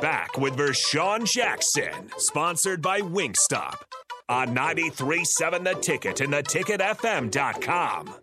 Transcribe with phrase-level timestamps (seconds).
[0.00, 3.76] Back with Vershawn Jackson, sponsored by Wingstop
[4.28, 8.14] on 93.7 The Ticket and theticketfm.com.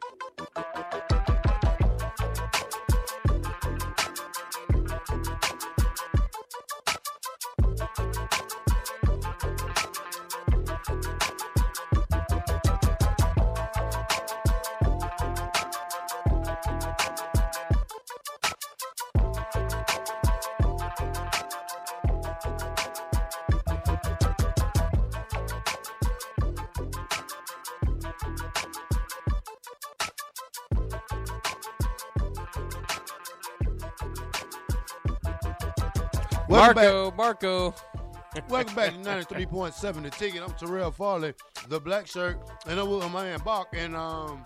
[36.52, 37.76] Welcome Marco, Marco.
[38.50, 40.44] welcome back to 93.7 The Ticket.
[40.44, 41.34] I'm Terrell Farley,
[41.70, 43.70] the black shirt, and I'm with my man Bach.
[43.72, 44.44] And um,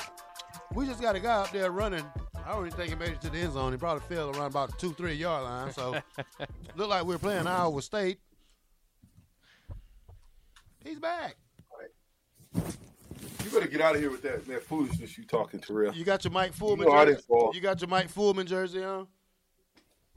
[0.75, 2.05] we just got a guy up there running.
[2.45, 3.71] I don't even think he made it to the end zone.
[3.71, 5.73] He probably fell around about the two, three yard line.
[5.73, 5.97] So
[6.75, 8.19] looked like we are playing Iowa State.
[10.83, 11.37] He's back.
[12.53, 15.95] You better get out of here with that, that foolishness you talking, Terrell.
[15.95, 17.23] You got your Mike Fullman know jersey.
[17.53, 19.07] You got your Mike Fullman jersey on.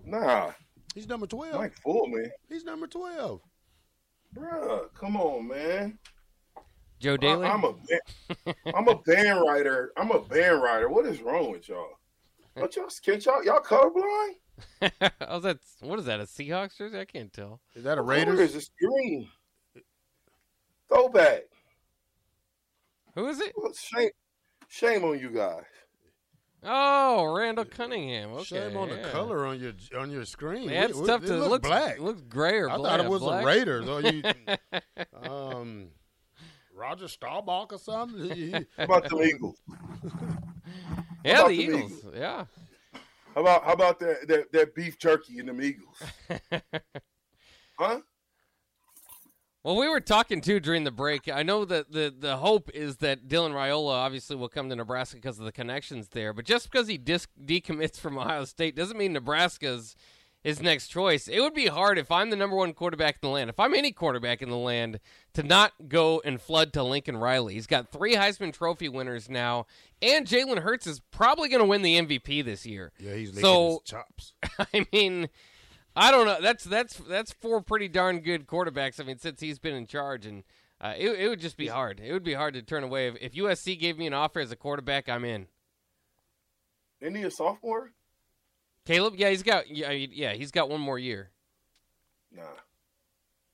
[0.05, 0.53] Nah,
[0.95, 1.55] He's number 12.
[1.55, 2.31] Mike Full, man.
[2.49, 3.41] He's number 12.
[4.35, 5.99] Bruh, come on, man.
[7.01, 7.47] Joe I, Daly.
[7.47, 9.93] I'm a ba- I'm a band writer.
[9.97, 10.89] I'm a band writer.
[10.89, 11.99] What is wrong with y'all?
[12.57, 15.11] Don't y'all can't y'all y'all colorblind?
[15.29, 16.19] oh, that's what is that?
[16.21, 16.99] A Seahawks jersey?
[16.99, 17.61] I can't tell.
[17.77, 18.41] Is that a Where Raiders?
[18.41, 19.29] is this green?
[20.89, 21.43] Throwback.
[23.15, 23.53] Who is it?
[23.57, 24.11] Well, Shame,
[24.69, 25.63] shame on you guys.
[26.65, 28.33] Oh, Randall Cunningham.
[28.33, 30.69] Okay, Shame on the color on your on your screen.
[30.69, 31.99] Yeah, it's we- tough it to look look black.
[32.01, 32.93] Looks gray or I black.
[32.93, 33.41] I thought it was black.
[33.43, 33.89] the Raiders.
[33.89, 34.23] Or you,
[35.31, 35.89] um,
[36.75, 38.31] Roger Staubach or something.
[38.31, 39.57] He- How about the Eagles?
[41.25, 41.93] Yeah, about the the Eagles.
[41.93, 42.15] Eagles?
[42.17, 42.45] Yeah.
[43.35, 46.03] How about how about that that, that beef jerky in them Eagles?
[47.79, 48.01] Huh?
[49.65, 51.29] Well, we were talking too during the break.
[51.29, 55.17] I know that the the hope is that Dylan Raiola obviously will come to Nebraska
[55.17, 56.33] because of the connections there.
[56.33, 59.97] But just because he dis- decommits from Ohio State doesn't mean Nebraska's
[60.45, 61.27] his next choice.
[61.27, 63.75] It would be hard if I'm the number one quarterback in the land, if I'm
[63.75, 65.01] any quarterback in the land,
[65.35, 67.55] to not go and flood to Lincoln Riley.
[67.55, 69.67] He's got three Heisman Trophy winners now,
[70.01, 72.93] and Jalen Hurts is probably going to win the MVP this year.
[73.01, 74.33] yeah, he's So- his chops.
[74.73, 75.29] I mean,
[75.99, 76.39] I don't know.
[76.41, 79.01] That's that's that's four pretty darn good quarterbacks.
[79.01, 80.45] I mean, since he's been in charge, and
[80.81, 82.01] uh, it it would just be hard.
[82.01, 83.09] It would be hard to turn away.
[83.09, 85.49] If, if USC gave me an offer as a quarterback, I'm in.
[87.01, 87.91] Isn't he a sophomore?
[88.85, 91.31] Caleb, yeah, he's got yeah, yeah he's got one more year.
[92.33, 92.43] Nah.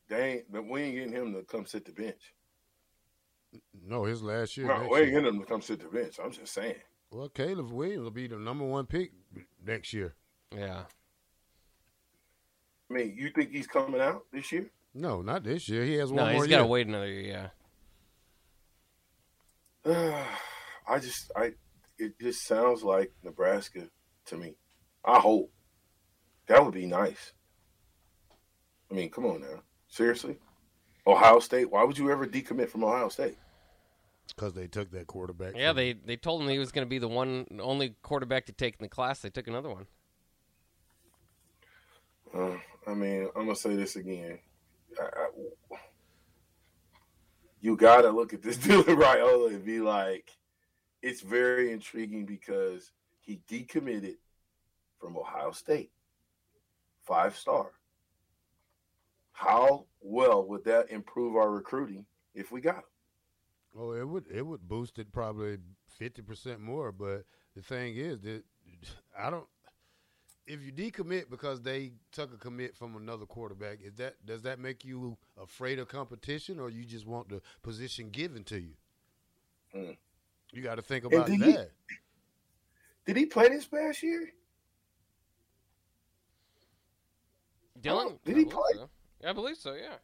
[0.09, 2.35] They ain't but we ain't getting him to come sit the bench.
[3.87, 4.67] No, his last year.
[4.67, 5.21] No, we ain't year.
[5.21, 6.19] getting him to come sit the bench.
[6.23, 6.77] I'm just saying.
[7.11, 9.13] Well, Caleb Williams will be the number one pick
[9.65, 10.15] next year.
[10.55, 10.83] Yeah,
[12.91, 14.71] I mean, you think he's coming out this year?
[14.95, 15.85] No, not this year.
[15.85, 17.51] He has one no, one he's more got to wait another year.
[19.85, 20.25] Yeah,
[20.89, 21.53] I just I
[21.99, 23.89] it just sounds like Nebraska
[24.27, 24.55] to me.
[25.05, 25.51] I hope.
[26.47, 27.33] That would be nice.
[28.91, 29.63] I mean, come on now.
[29.89, 30.37] Seriously?
[31.07, 31.71] Ohio State?
[31.71, 33.37] Why would you ever decommit from Ohio State?
[34.29, 35.55] Because they took that quarterback.
[35.57, 35.69] yeah.
[35.69, 38.53] from- They they told him he was going to be the one only quarterback to
[38.53, 39.21] take in the class.
[39.21, 39.87] They took another one.
[42.35, 42.57] Uh,
[42.95, 44.39] I mean, I'm gonna say this again.
[45.01, 45.77] I, I,
[47.61, 50.31] you gotta look at this Dylan Raiola and be like,
[51.03, 54.15] it's very intriguing because he decommitted
[55.01, 55.91] from Ohio State,
[57.03, 57.73] five star.
[59.33, 62.83] How well would that improve our recruiting if we got him?
[63.77, 65.59] Oh, it would it would boost it probably
[65.99, 66.93] fifty percent more.
[66.93, 67.25] But
[67.57, 68.45] the thing is that
[69.19, 69.47] I don't.
[70.47, 74.59] If you decommit because they took a commit from another quarterback, is that does that
[74.59, 78.75] make you afraid of competition, or you just want the position given to you?
[79.73, 79.93] Hmm.
[80.53, 81.71] You got to think about did he- that.
[83.07, 84.33] Did he play this past year?
[87.81, 88.73] Dylan, did he play?
[88.75, 88.89] so.
[89.27, 89.75] I believe so.
[89.75, 89.97] Yeah.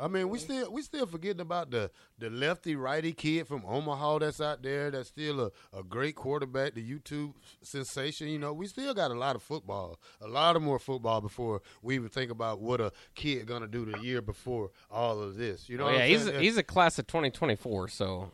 [0.00, 4.20] I mean, we still we still forgetting about the the lefty righty kid from Omaha
[4.20, 4.92] that's out there.
[4.92, 7.32] That's still a, a great quarterback, the YouTube
[7.62, 8.28] sensation.
[8.28, 11.62] You know, we still got a lot of football, a lot of more football before
[11.82, 15.68] we even think about what a kid gonna do the year before all of this.
[15.68, 16.40] You know, Oh, what yeah, I'm he's saying?
[16.42, 18.30] he's a class of 2024, so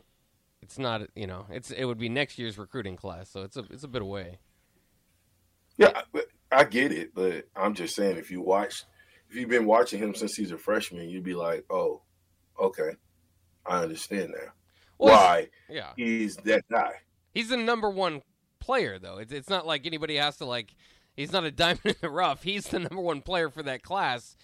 [0.61, 3.63] it's not you know it's it would be next year's recruiting class, so it's a
[3.71, 4.37] it's a bit away.
[5.77, 6.21] Yeah, I,
[6.51, 8.83] I get it, but I'm just saying if you watch,
[9.29, 12.01] if you've been watching him since he's a freshman, you'd be like, oh,
[12.59, 12.91] okay,
[13.65, 14.51] I understand now
[14.97, 16.91] Well, why Yeah, he's that guy.
[17.33, 18.21] he's the number one
[18.59, 19.17] player though.
[19.17, 20.75] It's it's not like anybody has to like.
[21.15, 22.43] He's not a diamond in the rough.
[22.43, 24.35] He's the number one player for that class.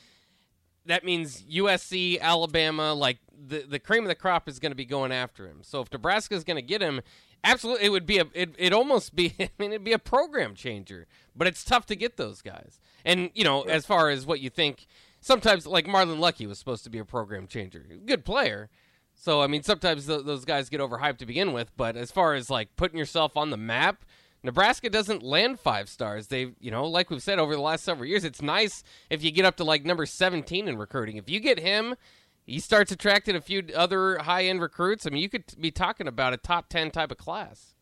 [0.86, 4.86] That means USC, Alabama, like the the cream of the crop is going to be
[4.86, 5.60] going after him.
[5.64, 7.02] So if Nebraska is going to get him,
[7.44, 9.36] absolutely, it would be a it it almost be.
[9.40, 11.06] I mean, it'd be a program changer.
[11.36, 12.80] But it's tough to get those guys.
[13.06, 14.88] And you know, as far as what you think,
[15.20, 17.86] sometimes like Marlon Lucky was supposed to be a program changer.
[18.06, 18.70] Good player.
[19.14, 21.72] So I mean, sometimes th- those guys get overhyped to begin with.
[21.78, 24.04] But as far as like putting yourself on the map,
[24.44, 26.28] Nebraska doesn't land five stars.
[26.28, 29.32] They, you know, like we've said over the last several years, it's nice if you
[29.32, 31.18] get up to like number 17 in recruiting.
[31.18, 31.96] If you get him,
[32.44, 35.06] he starts attracting a few other high end recruits.
[35.06, 37.76] I mean, you could be talking about a top 10 type of class.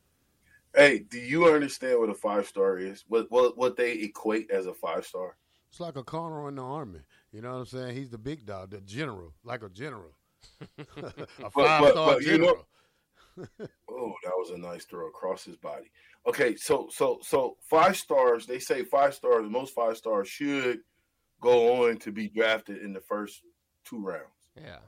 [0.76, 3.04] Hey, do you understand what a five star is?
[3.08, 5.36] What what what they equate as a five star?
[5.72, 7.00] It's like a colonel in the army.
[7.32, 7.96] You know what I'm saying?
[7.96, 10.14] He's the big dog, the general, like a general,
[10.98, 12.68] a five star but you know- general.
[13.90, 15.90] Oh, that was a nice throw across his body.
[16.28, 18.46] Okay, so so so five stars.
[18.46, 19.50] They say five stars.
[19.50, 20.80] Most five stars should
[21.42, 23.42] go on to be drafted in the first
[23.86, 24.24] two rounds
[24.58, 24.80] Yeah.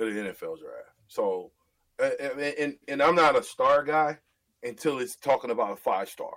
[0.00, 0.88] of the NFL draft.
[1.06, 1.52] So,
[2.00, 4.18] and and, and I'm not a star guy
[4.62, 6.34] until it's talking about a five star,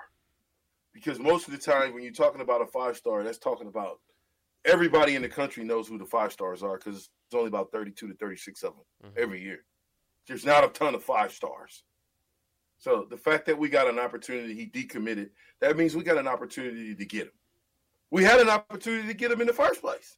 [0.94, 4.00] because most of the time when you're talking about a five star, that's talking about
[4.66, 8.08] everybody in the country knows who the five stars are because it's only about 32
[8.08, 9.18] to 36 of them Mhm.
[9.18, 9.66] every year.
[10.26, 11.84] There's not a ton of five stars.
[12.78, 16.28] So the fact that we got an opportunity, he decommitted, that means we got an
[16.30, 17.34] opportunity to get him.
[18.10, 20.18] We had an opportunity to get him in the first place.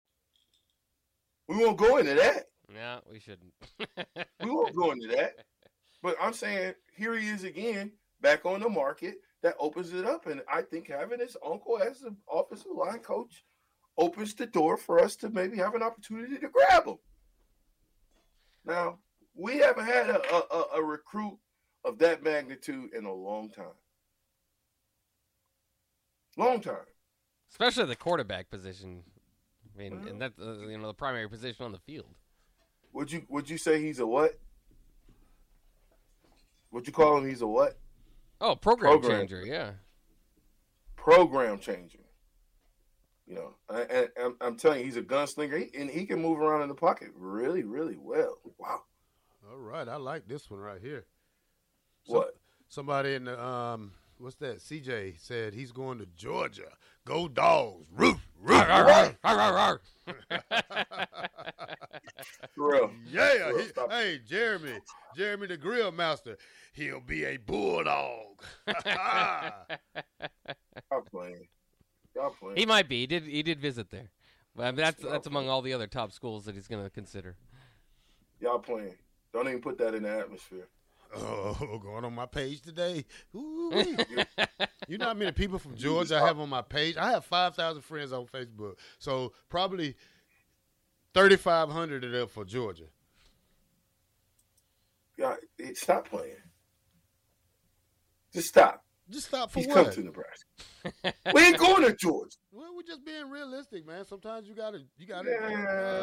[1.51, 2.45] We won't go into that.
[2.73, 3.51] Yeah, we shouldn't.
[4.41, 5.33] We won't go into that.
[6.03, 9.17] But I'm saying here he is again, back on the market.
[9.43, 13.43] That opens it up, and I think having his uncle as an offensive line coach
[13.99, 16.97] opens the door for us to maybe have an opportunity to grab him.
[18.65, 18.97] Now
[19.35, 21.37] we haven't had a, a, a- a recruit
[21.85, 23.77] of that magnitude in a long time.
[26.37, 26.85] Long time.
[27.51, 29.03] Especially the quarterback position.
[29.73, 32.13] I mean, and that uh, you know the primary position on the field.
[32.93, 34.37] Would you would you say he's a what?
[36.71, 37.77] Would you call him he's a what?
[38.39, 39.19] Oh, program, Program.
[39.27, 39.43] changer.
[39.45, 39.71] Yeah.
[40.95, 41.99] program changer.
[43.27, 46.21] You know, and, and I'm, I'm telling you, he's a gunslinger, he, and he can
[46.21, 48.39] move around in the pocket really, really well.
[48.57, 48.81] Wow.
[49.49, 51.05] All right, I like this one right here.
[52.03, 52.35] So- What?
[52.67, 53.91] Somebody in the um,
[54.21, 54.59] what's that?
[54.59, 56.69] CJ said he's going to Georgia.
[57.05, 58.61] Go dogs, roof, roof.
[62.55, 62.91] For real.
[63.09, 64.79] Yeah, Bro, he- hey Jeremy,
[65.15, 66.37] Jeremy the Grill Master.
[66.73, 68.43] He'll be a bulldog.
[68.85, 69.51] Y'all
[71.09, 71.47] playing.
[72.15, 72.57] Y'all playing.
[72.57, 73.01] he might be.
[73.01, 73.23] He did.
[73.23, 74.09] He did visit there.
[74.55, 76.89] But I mean, that's that's among all the other top schools that he's going to
[76.89, 77.35] consider.
[78.39, 78.95] Y'all playing.
[79.33, 80.67] Don't even put that in the atmosphere.
[81.15, 83.05] Oh, going on my page today.
[83.35, 83.97] Ooh-wee.
[84.87, 86.97] you know how many people from Georgia I have on my page?
[86.97, 89.95] I have five thousand friends on Facebook, so probably
[91.13, 92.85] thirty five hundred of them for Georgia.
[95.17, 96.35] Y'all, eh, stop playing.
[98.33, 98.83] Just stop.
[99.11, 99.85] Just stop for He's what?
[99.85, 100.45] come to Nebraska.
[101.35, 102.35] we ain't going to Georgia.
[102.53, 104.05] Well, we're just being realistic, man.
[104.05, 105.29] Sometimes you gotta, you gotta.
[105.29, 105.47] Yeah.
[105.47, 105.53] We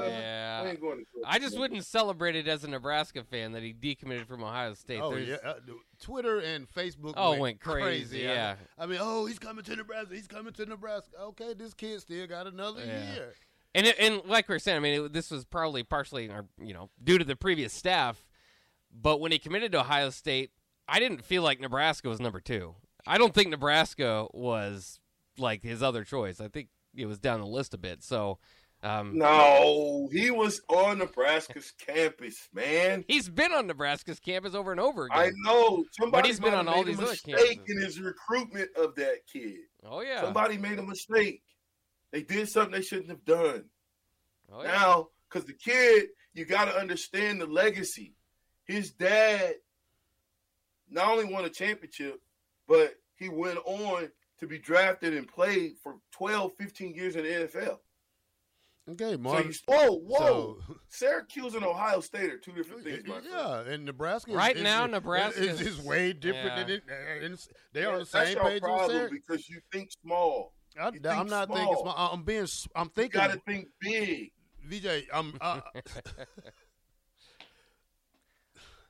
[0.09, 0.65] Yeah.
[0.71, 1.27] ain't going to Georgia.
[1.29, 5.01] I just wouldn't celebrate it as a Nebraska fan that he decommitted from Ohio State.
[5.03, 5.55] Oh There's- yeah, uh,
[6.01, 7.13] Twitter and Facebook.
[7.19, 8.55] Oh, went crazy, I- yeah.
[8.79, 10.15] I, mean, oh, he's coming to Nebraska.
[10.15, 11.11] He's coming to Nebraska.
[11.21, 13.13] Okay, this kid still got another Yeah.
[13.15, 13.35] year.
[13.75, 16.47] And it, and like we are saying, I mean, it, this was probably partially, or,
[16.59, 18.25] you know, due to the previous staff.
[18.91, 20.51] But when he committed to Ohio State,
[20.89, 22.75] I didn't feel like Nebraska was number two.
[23.09, 25.01] I don't think Nebraska was
[25.39, 26.41] like his other choice.
[26.41, 28.03] I think it was down the list a bit.
[28.03, 28.39] So
[28.83, 33.05] Um, No, he was on Nebraska's campus, man.
[33.09, 35.19] He's been on Nebraska's campus over and over again.
[35.19, 35.85] I know.
[35.99, 37.71] Somebody but he's been on all made these a other mistake campuses.
[37.71, 39.59] in his recruitment of that kid.
[39.85, 40.21] oh yeah.
[40.21, 41.43] Somebody made a mistake.
[42.13, 43.65] They did something they shouldn't have done.
[44.53, 44.69] oh, yeah.
[44.69, 48.15] Now, because the kid, you got to understand the legacy.
[48.65, 49.55] His dad
[50.89, 52.21] not only won a championship,
[52.69, 54.09] but he went on
[54.41, 57.79] to be drafted and played for 12, 15 years in the NFL.
[58.93, 59.51] Okay, So Martin.
[59.53, 60.59] you, whoa, whoa.
[60.67, 63.27] so- Syracuse and Ohio State are two different things, my friend.
[63.31, 64.33] yeah, and Nebraska.
[64.33, 66.57] Right is- now, is- Nebraska is, is way different yeah.
[66.65, 66.83] than it.
[66.89, 69.21] uh, and it's- They are on the That's same your page with problem Syracuse.
[69.27, 70.55] because you think small.
[70.81, 71.65] I, you am think not thinking.
[71.65, 71.83] small.
[71.83, 72.11] Small.
[72.13, 72.47] I'm being.
[72.77, 73.21] I'm thinking.
[73.21, 74.31] You got to think big.
[74.65, 75.37] VJ, I'm.
[75.41, 75.61] Uh,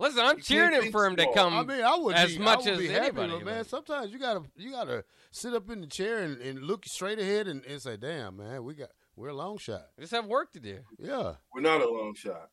[0.00, 1.54] Listen, I'm cheering can't him think for him to come.
[1.54, 3.64] I mean, I would as be, much I would as be happy, anybody, but man,
[3.64, 7.48] sometimes you gotta you gotta sit up in the chair and, and look straight ahead
[7.48, 10.60] and, and say, "Damn, man, we got we're a long shot." just have work to
[10.60, 10.78] do.
[10.98, 12.50] Yeah, We're not a long shot.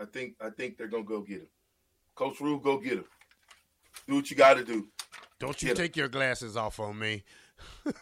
[0.00, 1.48] I think I think they're gonna go get him.
[2.16, 3.04] Coach Rhule, go get him.
[4.08, 4.88] Do what you got to do.
[5.38, 5.84] don't you Get 'em.
[5.84, 7.22] take your glasses off on me.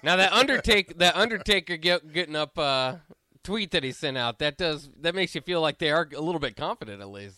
[0.02, 2.96] Now that Undertaker, that Undertaker get, getting up uh,
[3.44, 6.20] tweet that he sent out, that does that makes you feel like they are a
[6.20, 7.36] little bit confident at least.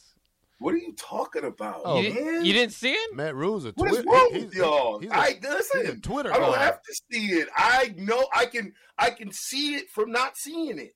[0.62, 2.25] What are you talking about, Oh, you, man?
[2.25, 3.14] didn't, you didn't see it?
[3.16, 4.00] Matt Rhule's a What Twitter.
[4.00, 4.99] is wrong he's- with y'all?
[5.00, 6.00] He's a, I he's a listen.
[6.00, 6.62] Twitter I don't guy.
[6.64, 7.49] have to see it.
[7.57, 8.73] I know I can.
[8.99, 10.92] I can see it from not seeing it.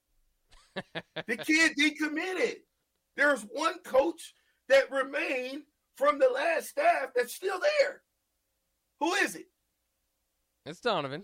[1.27, 2.57] the kid decommitted.
[3.17, 4.35] There's one coach
[4.69, 5.63] that remained
[5.97, 8.03] from the last staff that's still there.
[9.01, 9.47] Who is it?
[10.67, 11.23] It's Donovan.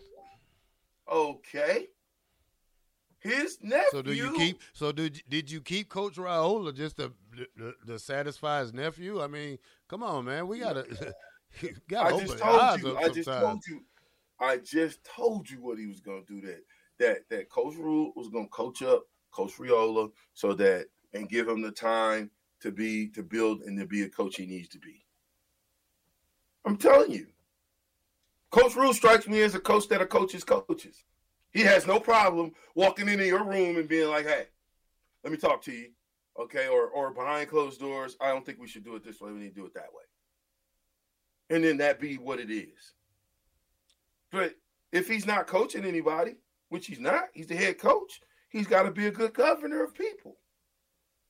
[1.10, 1.86] Okay.
[3.22, 3.88] His nephew.
[3.92, 4.60] So do you keep?
[4.72, 7.12] So did did you keep Coach Raiola just to,
[7.56, 9.22] to, to satisfy his nephew?
[9.22, 10.84] I mean, come on, man, we gotta
[11.88, 12.98] gotta I open just told you.
[12.98, 13.42] I just sometimes.
[13.44, 13.82] told you.
[14.40, 16.46] I just told you what he was going to do.
[16.46, 16.62] That
[16.98, 21.48] that that Coach Rhule was going to coach up Coach Raiola so that and give
[21.48, 24.78] him the time to be to build and to be a coach he needs to
[24.78, 25.04] be.
[26.64, 27.26] I'm telling you,
[28.50, 31.04] Coach Rhule strikes me as a coach that a coaches coaches.
[31.52, 34.46] He has no problem walking into your room and being like, "Hey,
[35.22, 35.90] let me talk to you."
[36.38, 39.32] Okay, or or behind closed doors, I don't think we should do it this way.
[39.32, 40.04] We need to do it that way
[41.52, 42.94] and then that be what it is.
[44.30, 44.54] But
[44.90, 46.36] if he's not coaching anybody,
[46.70, 49.94] which he's not, he's the head coach, he's got to be a good governor of
[49.94, 50.38] people.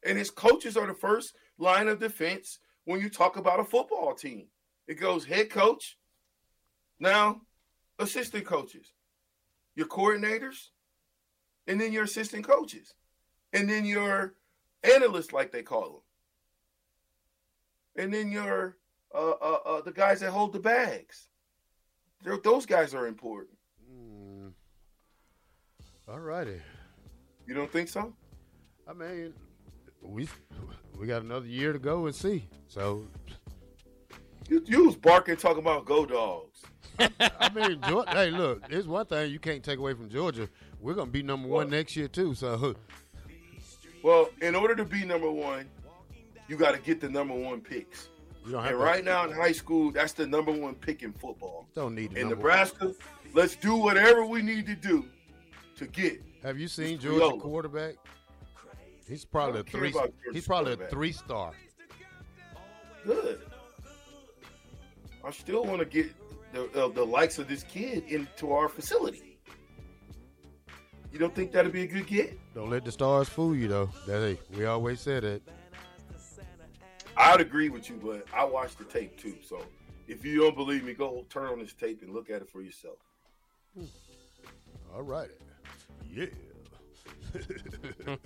[0.06, 4.14] And his coaches are the first line of defense when you talk about a football
[4.14, 4.46] team.
[4.86, 5.98] It goes head coach,
[7.00, 7.40] now
[7.98, 8.92] assistant coaches,
[9.74, 10.68] your coordinators,
[11.66, 12.94] and then your assistant coaches,
[13.52, 14.34] and then your
[14.82, 16.02] analysts, like they call
[17.96, 18.76] them, and then your
[19.14, 21.28] uh, uh, uh, the guys that hold the bags.
[22.24, 23.56] They're, those guys are important.
[23.92, 24.52] Mm.
[26.08, 26.60] All righty.
[27.46, 28.14] You don't think so?
[28.88, 29.34] I mean,
[30.00, 30.28] we
[30.98, 32.48] we got another year to go and see.
[32.68, 33.06] So
[34.48, 36.62] You, you was barking talking about go dogs.
[37.20, 40.48] I mean, Georgia, hey, look, there's one thing you can't take away from Georgia.
[40.80, 42.34] We're gonna be number one next year too.
[42.34, 42.74] So
[44.02, 45.68] Well, in order to be number one,
[46.48, 48.08] you got to get the number one picks.
[48.44, 51.02] you don't have And to, right now in high school, that's the number one pick
[51.02, 51.66] in football.
[51.74, 52.92] don't need In Nebraska,
[53.32, 55.04] let's do whatever we need to do
[55.76, 56.22] to get.
[56.42, 57.94] Have you seen Georgia quarterback?
[59.08, 59.94] He's probably a three.
[60.32, 61.52] He's probably a three star.
[63.04, 63.40] Good.
[65.24, 66.12] I still want to get
[66.52, 69.38] the, uh, the likes of this kid into our facility.
[71.12, 72.38] You don't think that'd be a good get?
[72.54, 73.90] Don't let the stars fool you though.
[74.06, 75.42] That hey, we always said it.
[77.16, 79.34] I'd agree with you, but I watched the tape too.
[79.46, 79.62] So
[80.08, 82.62] if you don't believe me, go turn on this tape and look at it for
[82.62, 82.96] yourself.
[84.94, 85.28] All right.
[86.10, 86.26] Yeah.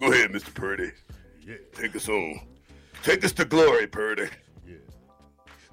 [0.00, 0.52] Go ahead, Mr.
[0.54, 0.92] Purdy.
[1.46, 1.56] Yeah.
[1.72, 2.40] Take us home.
[3.02, 4.28] Take us to glory, Purdy.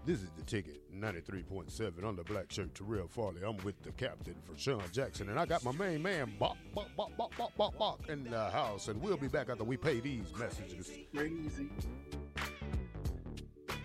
[0.06, 0.14] Yeah.
[0.14, 3.42] This is the ticket, 93.7 on the black shirt, Terrell Farley.
[3.46, 7.16] I'm with the captain Vershawn Jackson, and I got my main man, Bop, Bop, Bop,
[7.18, 10.34] Bop, Bop, Bop, Bop, in the house, and we'll be back after we pay these
[10.38, 10.92] messages.
[11.16, 11.70] Crazy.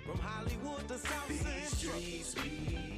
[0.06, 2.95] From Hollywood to South Central.